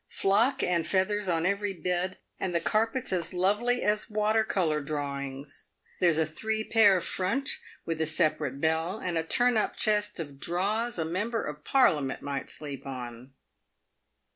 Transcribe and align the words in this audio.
Flock 0.09 0.63
and 0.63 0.87
feathers 0.87 1.29
on 1.29 1.45
every 1.45 1.73
bed, 1.73 2.17
and 2.39 2.55
the 2.55 2.59
carpets 2.59 3.13
as 3.13 3.33
lovely 3.35 3.83
as 3.83 4.09
water 4.09 4.43
colour 4.43 4.81
drawings. 4.81 5.67
There's 5.99 6.17
a 6.17 6.25
three 6.25 6.63
pair 6.63 6.99
front, 6.99 7.59
with 7.85 8.01
a 8.01 8.07
separate 8.07 8.59
bell, 8.59 8.97
and 8.97 9.15
a 9.15 9.21
turn 9.23 9.57
up 9.57 9.75
chest 9.77 10.19
of 10.19 10.39
draws 10.39 10.97
a 10.97 11.05
member 11.05 11.43
of 11.45 11.63
Parliament 11.63 12.23
might 12.23 12.49
sleep 12.49 12.87
on." 12.87 13.33